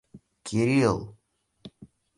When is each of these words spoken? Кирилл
Кирилл 0.47 0.99